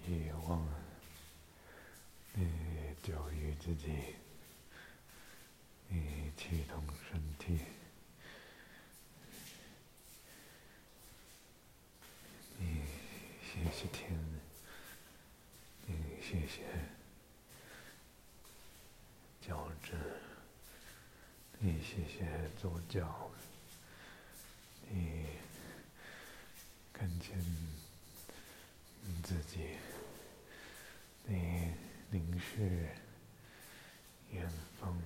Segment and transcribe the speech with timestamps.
[0.00, 0.66] 感恩，你遗忘，
[2.34, 2.46] 你
[3.02, 4.14] 教育自己，
[5.88, 7.60] 你启动身体，
[12.58, 12.82] 你
[13.42, 14.18] 谢谢天，
[15.86, 16.62] 你谢谢
[19.46, 19.92] 教制，
[21.58, 23.30] 你谢谢宗教，
[24.88, 25.26] 你
[26.92, 27.38] 看见
[29.02, 29.76] 你自己，
[31.26, 31.72] 你
[32.10, 32.88] 凝视
[34.30, 34.48] 远
[34.80, 34.96] 方，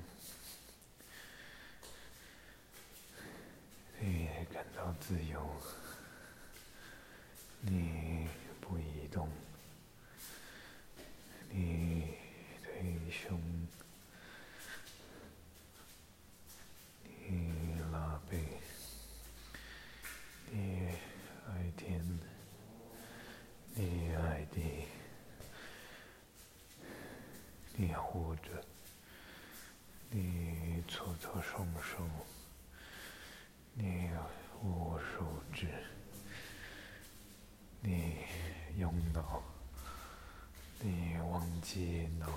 [4.01, 5.45] 你感到自由，
[7.63, 8.29] 你
[8.61, 9.29] 不移动，
[11.51, 12.15] 你
[12.63, 13.41] 推胸，
[17.27, 18.39] 你拉背，
[20.51, 20.89] 你
[21.49, 22.01] 爱天，
[23.75, 24.87] 你爱地，
[27.77, 28.65] 你活着，
[30.11, 32.09] 你搓搓双手，
[33.75, 34.11] 你
[34.63, 35.67] 握手指，
[37.81, 38.19] 你
[38.79, 39.43] 用脑，
[40.81, 41.17] 你
[41.75, 42.29] 忘记脑，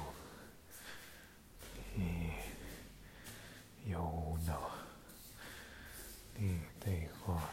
[1.93, 2.31] 你
[3.85, 4.71] 有脑，
[6.35, 7.43] 你对话，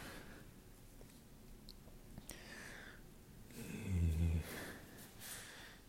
[3.54, 4.40] 你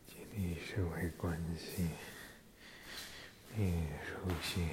[0.06, 1.88] 建立社会关系，
[3.56, 4.68] 你熟悉，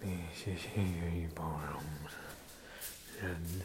[0.00, 1.80] 你谢谢愿意包容
[3.22, 3.62] 人，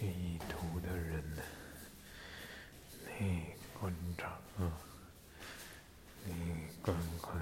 [0.00, 1.24] 愿意图的人，
[3.18, 4.72] 你观察啊，
[6.24, 6.32] 你
[6.80, 7.38] 关怀，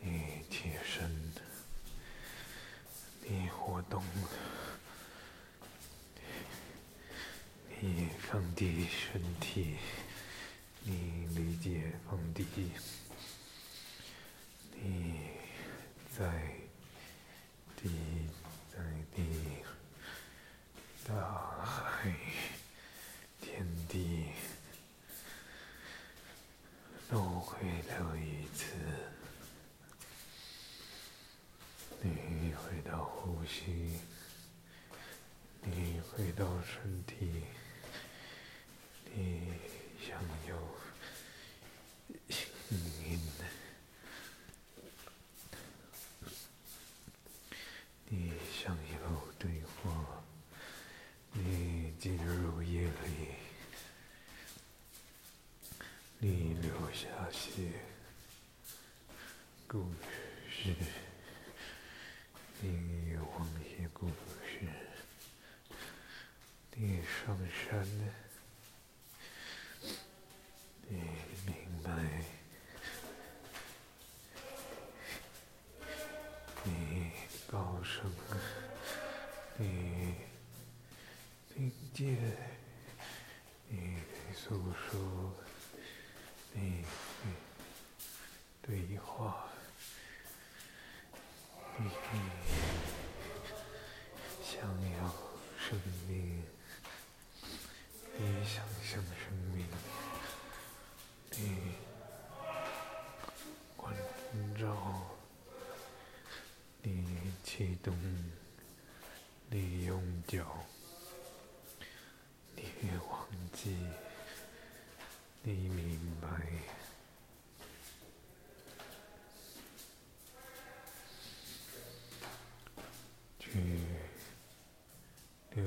[0.00, 1.10] 你切身，
[3.22, 4.02] 你活动，
[7.80, 9.76] 你放低身体，
[10.82, 12.46] 你理解放低，
[14.80, 15.18] 你
[16.16, 16.24] 在
[17.76, 17.90] 地
[18.72, 18.78] 在
[19.14, 19.24] 地，
[21.06, 21.14] 大
[21.64, 22.14] 海
[23.40, 24.26] 天地
[27.14, 28.74] 又回头一次，
[32.02, 34.00] 你回到呼吸，
[35.62, 37.44] 你回到身体，
[39.14, 39.52] 你
[40.04, 40.58] 享有
[42.30, 42.48] 幸
[43.04, 43.20] 运，
[48.08, 50.24] 你享有对话，
[51.30, 53.28] 你进入夜里，
[56.18, 57.06] 你留下
[57.44, 57.62] 些
[59.66, 60.13] 故事，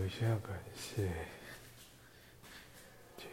[0.08, 1.12] 留下感谢，
[3.18, 3.28] 去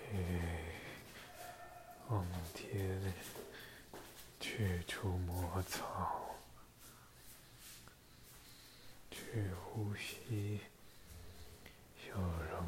[2.08, 3.00] 望天，
[4.40, 6.34] 去触摸草，
[9.08, 10.58] 去呼吸，
[11.96, 12.16] 笑
[12.50, 12.66] 容，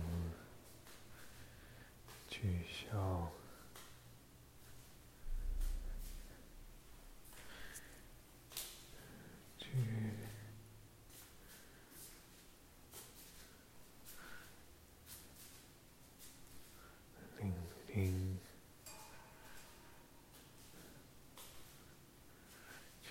[2.31, 3.16] 去笑，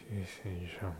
[0.08, 0.96] si ces gens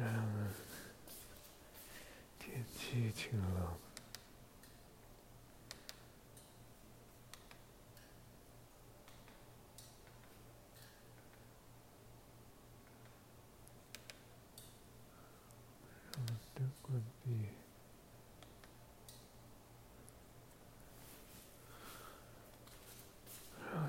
[0.00, 0.08] 让
[2.38, 3.76] 天气晴朗。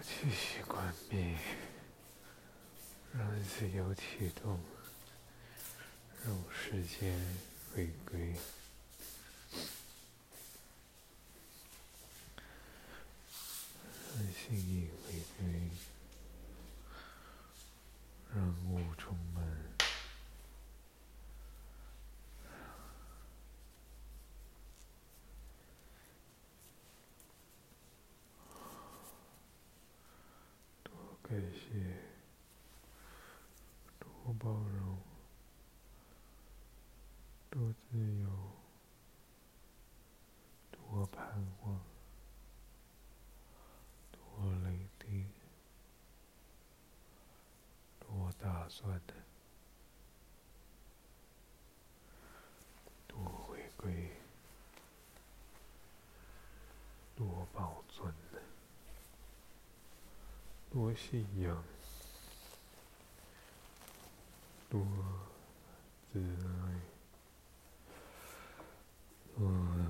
[0.04, 1.36] 继续关闭，
[3.13, 4.60] 让自由启动，
[6.23, 7.19] 让时间
[7.73, 8.35] 回归，
[14.15, 15.69] 让心意回归，
[18.35, 19.41] 让我充满。
[31.24, 31.95] 感谢，
[33.97, 34.97] 多包容，
[37.62, 38.28] 多自由，
[40.72, 41.80] 多盼望，
[44.12, 45.30] 多聆听，
[48.00, 49.13] 多打算的，
[53.08, 54.10] 多回归，
[57.16, 58.12] 多保存。
[60.72, 61.63] 多信仰，
[64.68, 64.81] 多
[66.12, 66.19] 自
[69.41, 69.81] Uh,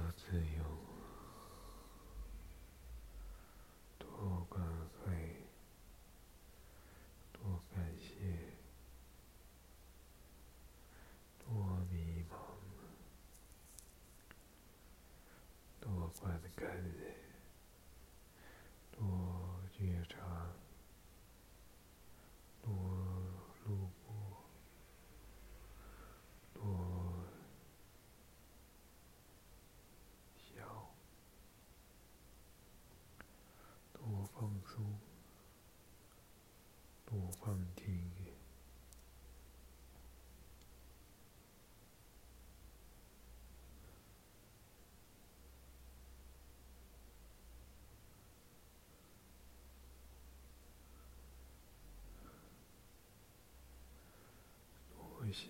[55.31, 55.47] 笑，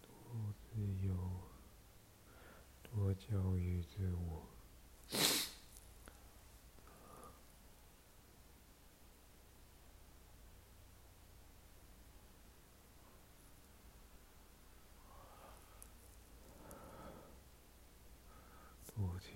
[0.00, 0.08] 多
[0.62, 1.14] 自由，
[2.82, 4.46] 多教育自我，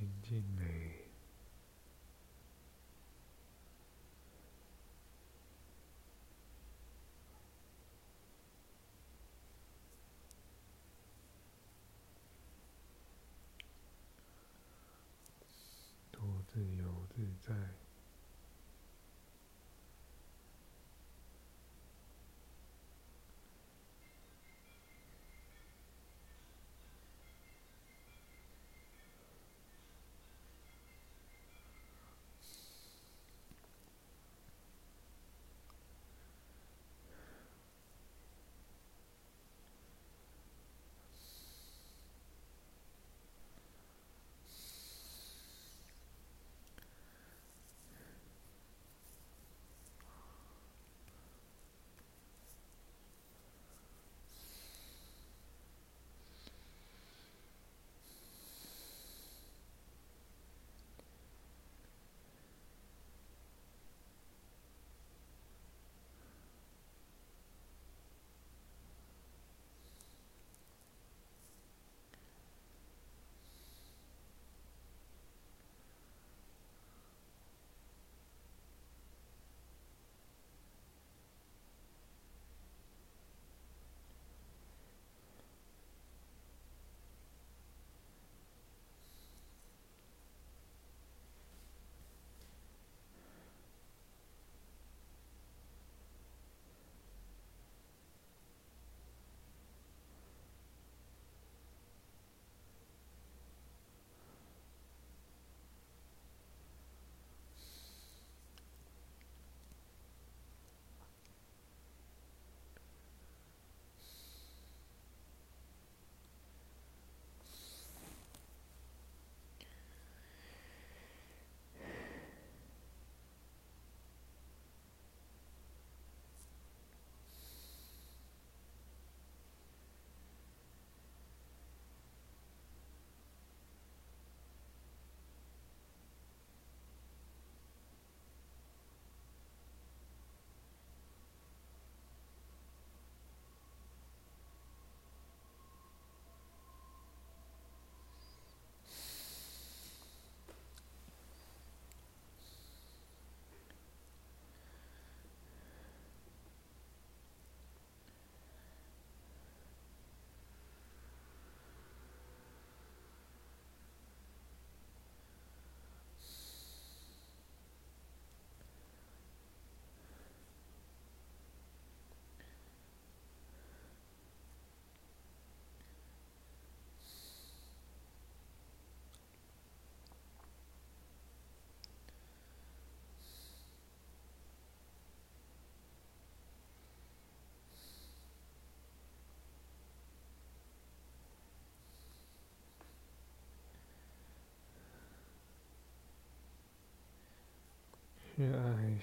[0.03, 0.72] 林俊美。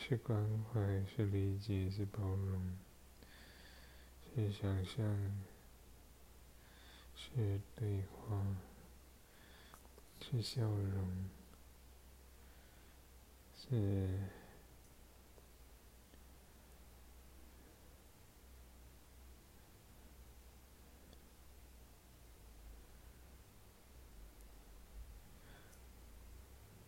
[0.02, 2.78] 是关怀，是理解，是包容，
[4.34, 5.06] 是想象，
[7.16, 8.56] 是对话，
[10.22, 11.30] 是笑容，
[13.56, 14.10] 是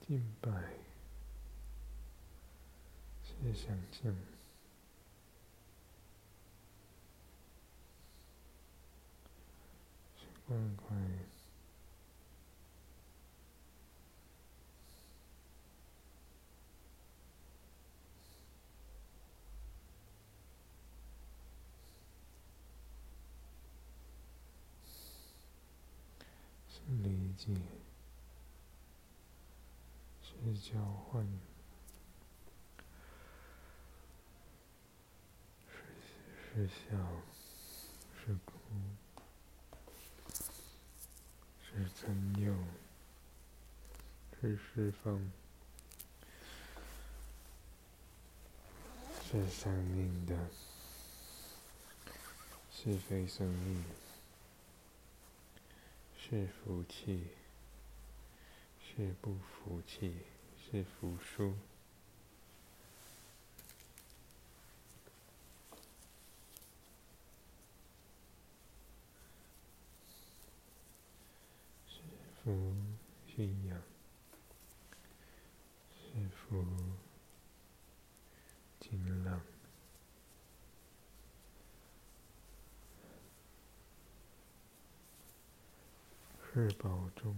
[0.07, 0.80] 敬拜。
[3.43, 4.15] 是想象，
[10.15, 10.95] 是关怀，
[26.69, 27.55] 是理解，
[30.21, 30.79] 是交
[31.09, 31.50] 换。
[36.53, 36.97] 是笑，
[38.19, 38.53] 是哭，
[41.63, 42.53] 是增佑，
[44.41, 45.31] 是释放，
[49.23, 50.49] 是生命的，
[52.69, 53.85] 是非生命，
[56.19, 57.27] 是福气，
[58.83, 60.17] 是不服气，
[60.69, 61.55] 是服输。
[72.43, 72.73] 福
[73.33, 73.81] 信仰，
[75.89, 76.65] 是福
[78.81, 79.41] 晴朗，
[86.53, 87.33] 是保重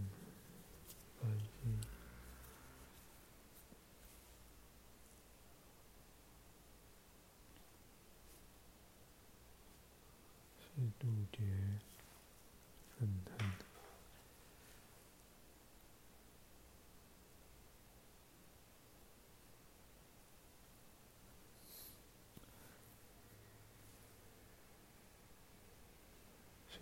[1.21, 1.79] 安心，
[10.57, 10.65] 是
[10.97, 11.43] 杜绝
[12.97, 13.07] 愤
[13.37, 13.62] 恨。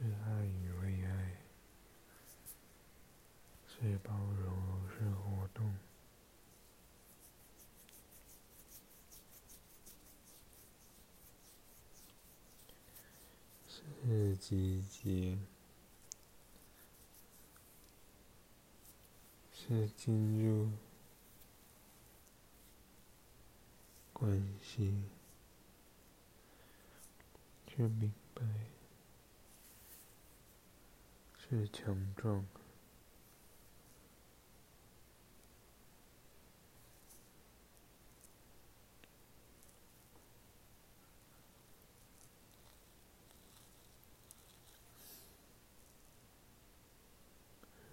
[0.03, 1.37] 是爱与为爱，
[3.67, 5.77] 是包容，是活动，
[13.67, 15.37] 是积极，
[19.53, 20.71] 是进入
[24.11, 25.03] 关系，
[27.67, 28.70] 是明白。
[31.51, 32.45] 是强壮，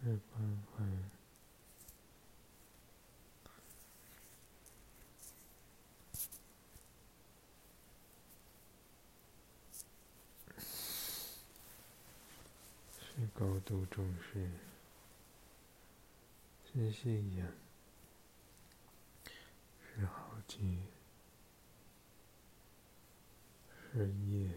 [0.05, 0.85] 是关怀，
[13.01, 14.51] 是高度重视，
[16.75, 17.47] 是信仰，
[19.81, 20.81] 是好奇，
[23.93, 24.51] 是业，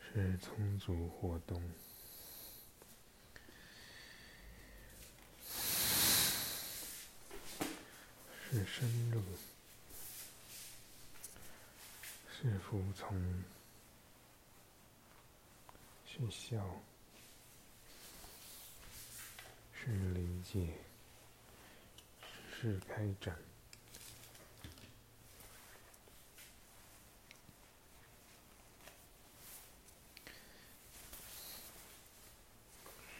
[0.00, 1.62] 是充足活动，
[8.50, 9.22] 是深入，
[12.28, 13.55] 是服从。
[16.18, 16.56] 是校，
[19.74, 20.72] 是理解，
[22.50, 23.36] 是开展，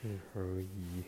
[0.01, 1.05] 是合一。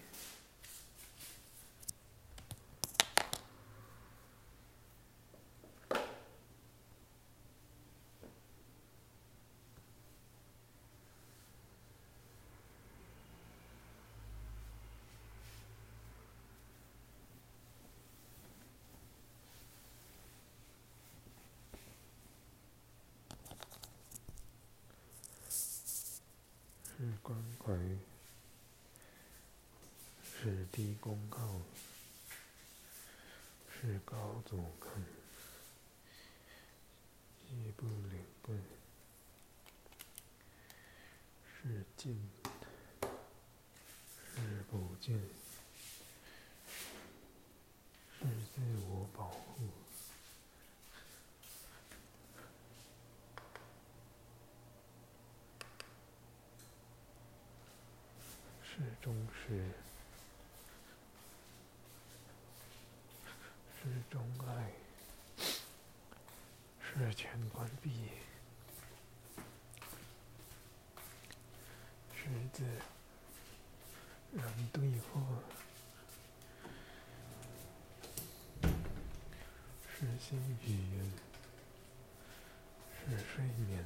[26.99, 27.73] 是关怀，
[30.25, 31.61] 是低功耗，
[33.71, 34.91] 是高阻抗，
[37.53, 38.61] 一不两顿，
[41.63, 42.21] 是进，
[44.35, 45.17] 是不进，
[48.19, 49.69] 是自我保护，
[58.79, 59.73] 始终是
[63.75, 64.71] 始终爱，
[66.81, 67.91] 是前关闭，
[72.15, 72.65] 狮子
[74.33, 75.21] 让对话。
[79.91, 81.13] 是新语言，
[82.95, 83.85] 是睡眠，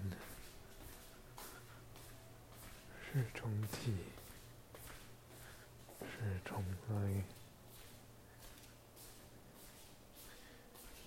[3.01, 3.95] 是重启，
[6.05, 7.25] 是重来。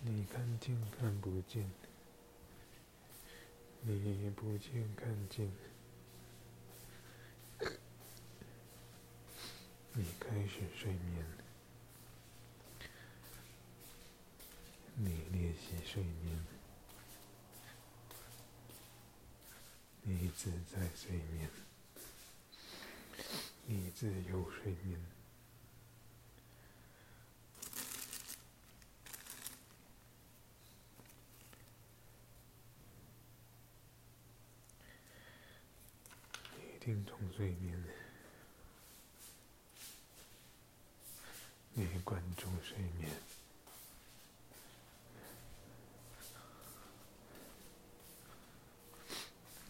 [0.02, 1.70] 你看见看不见，
[3.82, 5.52] 你不见看见，
[9.94, 11.26] 你开始睡眠。
[14.98, 16.46] 你练习睡眠，
[20.04, 21.50] 你自在睡眠，
[23.68, 25.00] 你自由睡眠，
[36.56, 37.84] 你听从睡眠，
[41.74, 43.10] 你关注睡眠。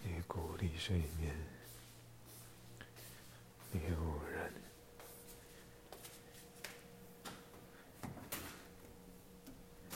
[0.03, 1.35] 你鼓励睡眠，
[3.71, 4.53] 你偶然，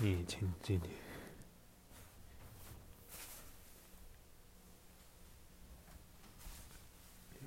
[0.01, 0.79] 你亲近，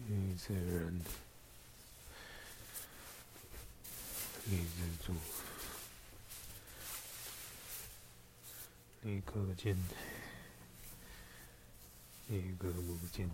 [0.07, 1.01] 你自然，
[4.45, 5.15] 你自主，
[9.01, 9.75] 你可见。
[12.27, 13.31] 你可不见，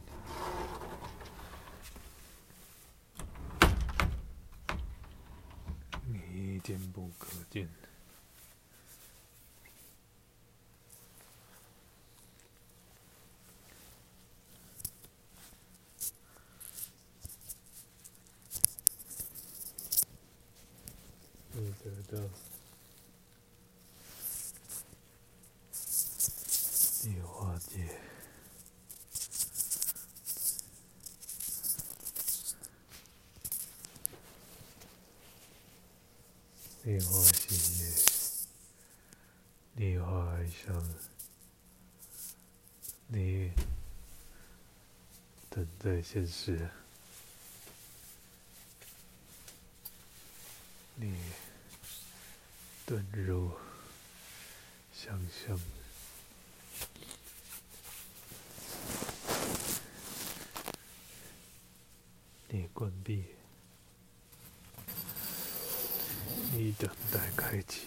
[6.06, 7.68] 你见不可见。
[46.02, 46.68] 现实，
[50.94, 51.14] 你
[52.86, 53.52] 遁入
[54.92, 55.58] 想象，
[62.48, 63.24] 你关闭。
[66.50, 67.86] 你等待开启，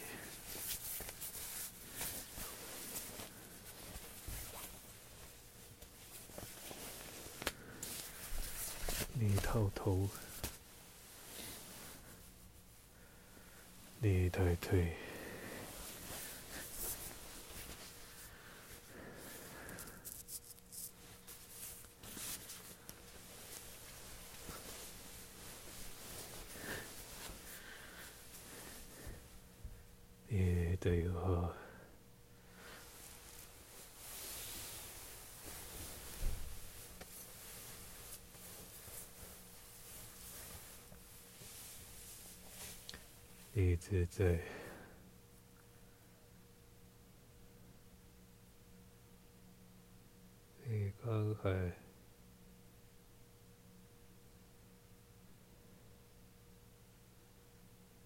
[9.52, 10.08] 靠头，
[14.00, 14.96] 立太腿。
[30.80, 31.54] 对话，
[43.92, 44.40] 一直在，
[50.64, 51.74] 你刚才，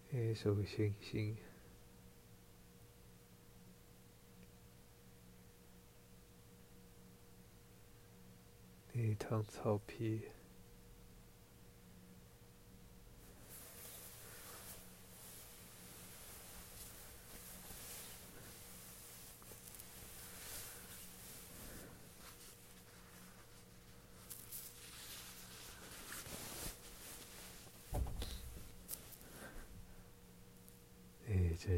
[0.09, 1.37] 一首星星。
[8.93, 10.23] 一趟草皮，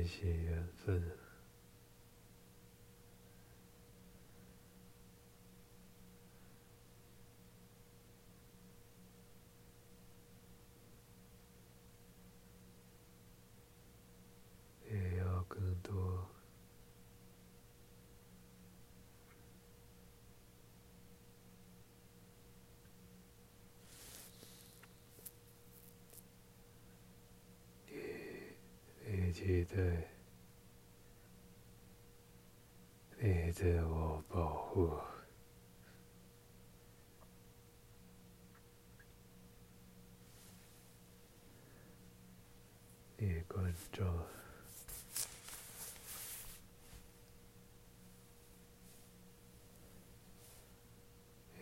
[0.08, 1.04] 一些缘分
[29.48, 29.78] 期待
[33.18, 34.92] 你对我保护。
[43.16, 44.04] 你关照，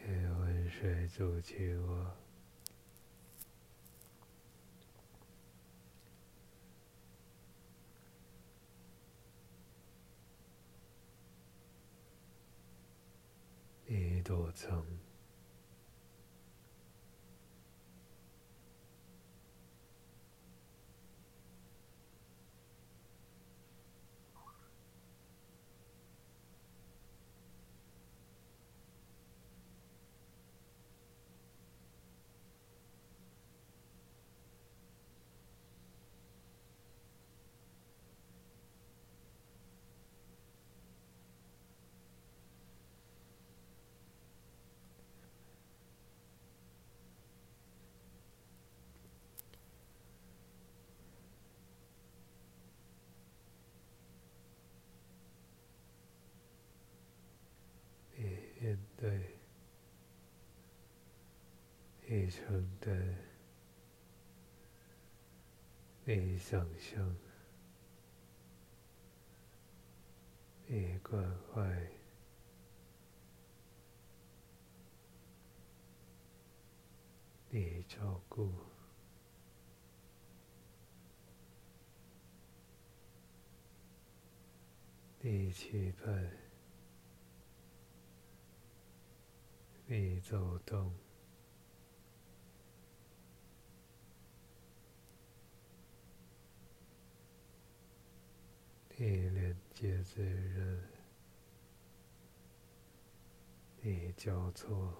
[0.04, 2.16] 你温水煮青蛙，
[14.26, 14.52] 你躲
[62.26, 63.16] 你承担，
[66.06, 67.16] 你想象，
[70.66, 71.88] 你关怀，
[77.52, 78.52] 你照顾，
[85.22, 86.32] 你期盼。
[89.86, 90.92] 你走动，
[99.76, 100.80] 接自然，
[103.82, 104.94] 你交错，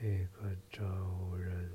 [0.00, 0.82] 你关照
[1.36, 1.70] 人。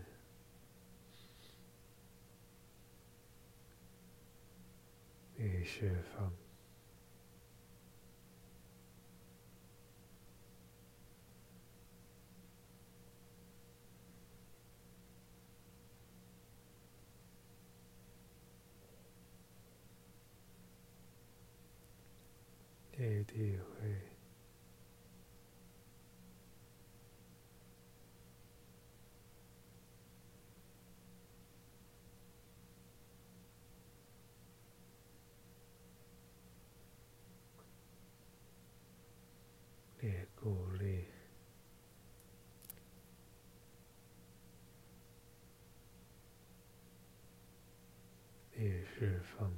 [5.36, 6.34] 你释放，
[23.28, 24.02] 体会。
[40.36, 41.06] 鼓励，
[48.54, 49.52] 你释放，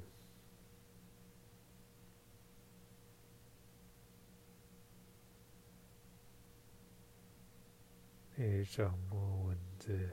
[8.70, 10.10] 掌握文字，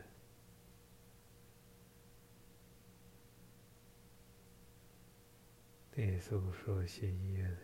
[5.94, 7.56] 你诉说心愿。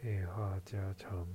[0.00, 1.28] 变化加长，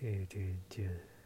[0.00, 1.17] 一点点，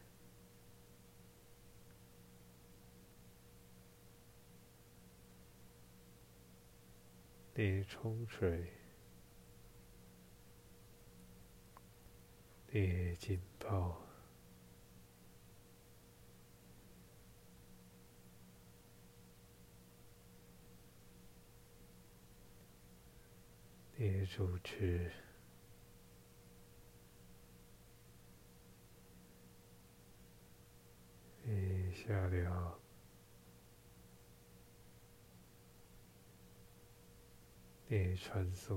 [7.54, 8.66] 你冲水，
[12.70, 13.98] 你浸泡。
[23.96, 25.12] 你主持，
[31.44, 32.81] 你下了，
[37.94, 38.74] 你穿梭，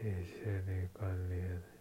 [0.00, 1.71] 一切的关联。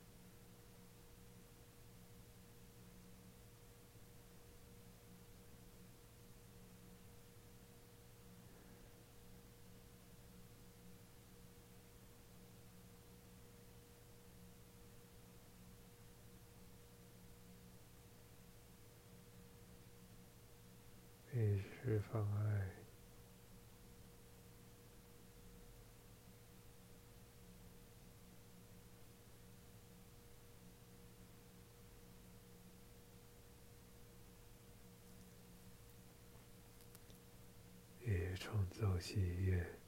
[38.06, 39.81] 也创造喜悦。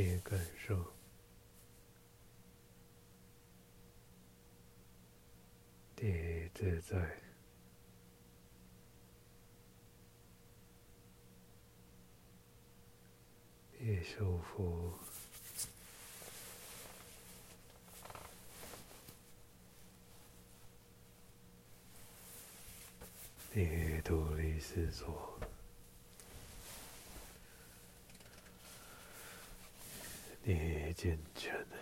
[0.00, 0.76] 你感受，
[5.96, 7.16] 你自在，
[13.80, 14.92] 你舒服。
[23.52, 25.40] 你独立思索，
[30.48, 31.77] 你健全，的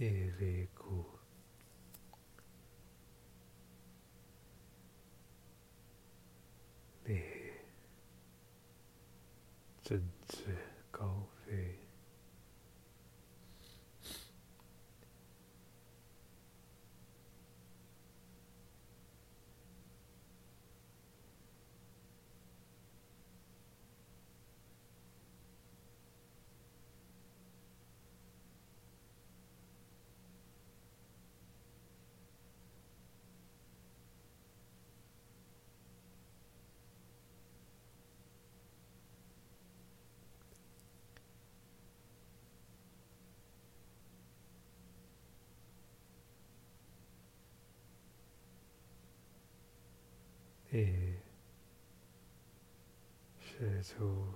[0.00, 1.18] et l'ego.
[50.78, 51.16] 你
[53.40, 54.32] 释出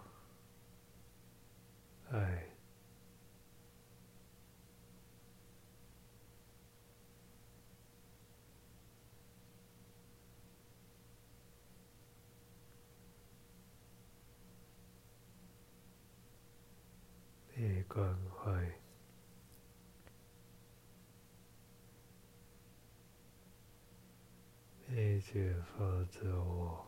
[2.10, 2.42] 爱，
[17.54, 18.72] 你关怀。
[24.88, 26.86] 你解放自我，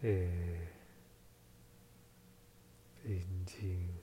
[0.00, 0.68] 诶，
[3.02, 3.94] 平静，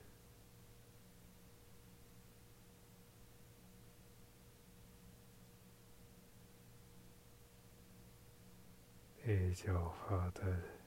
[9.24, 10.81] 诶，脚发呆。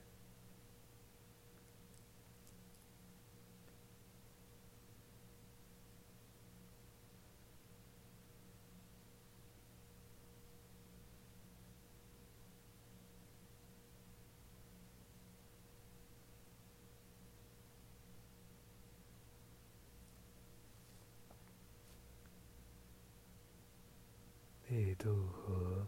[25.06, 25.86] 渡河，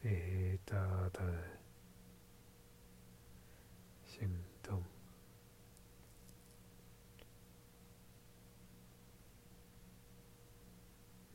[0.00, 0.76] 你大
[1.08, 1.20] 的
[4.06, 4.30] 行
[4.62, 4.80] 动，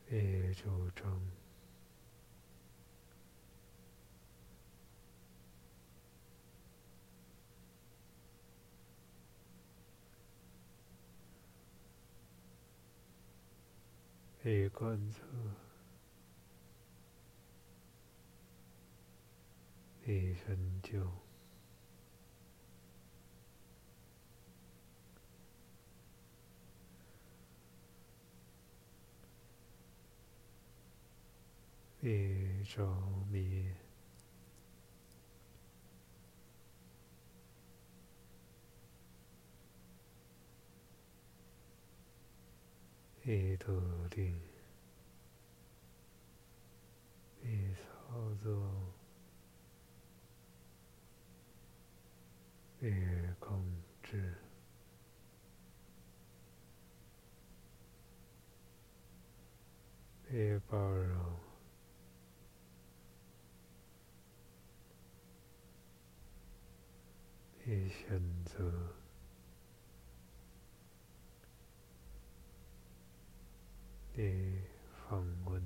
[0.08, 0.90] 你主
[14.44, 14.52] 张。
[14.52, 15.22] 你观测，
[20.04, 21.10] 你深究，
[32.00, 32.84] 你着
[33.30, 33.83] 迷。
[43.26, 44.38] 你笃定，
[47.40, 48.70] 你操作，
[52.80, 52.90] 你
[53.40, 53.64] 控
[54.02, 54.34] 制，
[60.28, 61.38] 你包容，
[67.64, 68.93] 你选择。
[74.16, 74.60] 你
[75.08, 75.60] 访问，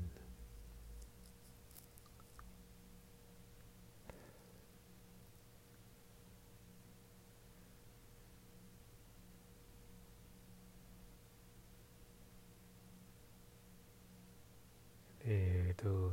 [15.22, 16.08] 你都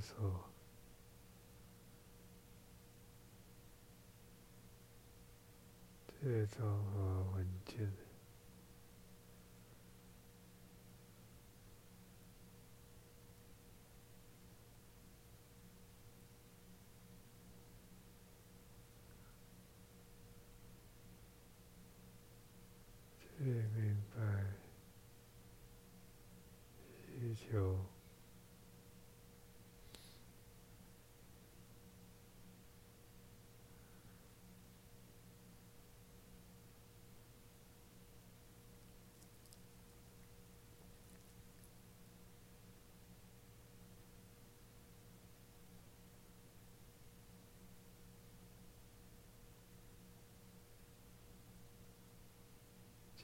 [0.00, 0.40] 是思索，
[6.22, 7.92] 这账号文件。
[23.38, 23.44] 去
[23.74, 24.20] 明白
[27.18, 27.78] 需求，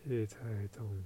[0.09, 0.39] 去猜
[0.69, 1.03] 动，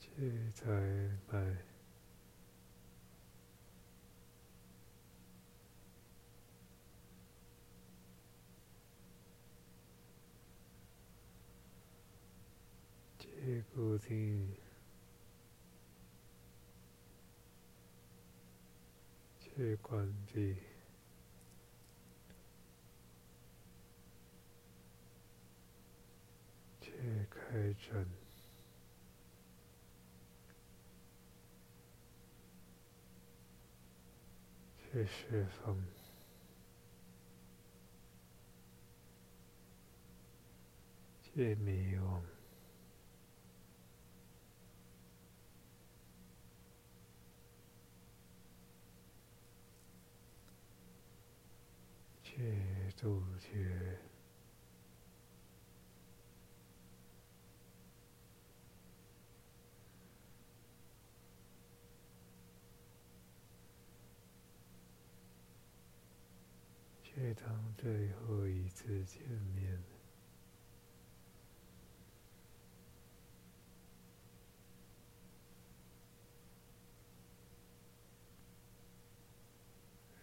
[0.00, 0.10] 去
[0.52, 0.66] 猜
[1.30, 1.56] 买，
[13.20, 14.69] 去固定。
[19.60, 20.56] 去关闭，
[26.80, 26.90] 去
[27.28, 28.06] 开展，
[34.78, 35.76] 去释放，
[41.22, 42.22] 去迷惘。
[52.40, 53.98] 去杜绝，
[67.02, 69.20] 去当最后一次见
[69.54, 69.78] 面，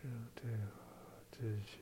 [0.01, 0.76] 让对。
[1.39, 1.77] 秩序，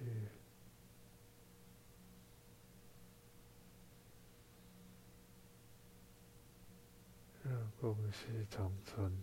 [7.42, 9.18] 让公司长存，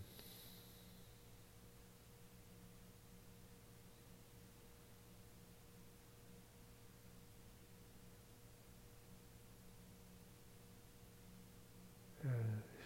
[12.23, 12.33] 让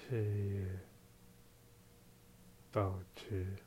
[0.10, 0.80] 事业
[2.74, 3.67] 保持。